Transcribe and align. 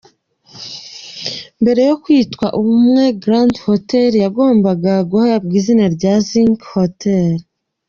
Mbere 1.61 1.81
yo 1.89 1.95
kwitwa 2.03 2.47
Ubumwe 2.59 3.03
Grande 3.23 3.59
Hotel, 3.67 4.11
yagombaga 4.23 4.93
guhabwa 5.09 5.53
izina 5.59 5.85
rya 5.95 6.13
Zinc 6.27 6.59
Hotel. 6.75 7.33